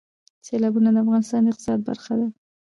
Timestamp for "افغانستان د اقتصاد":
1.03-1.79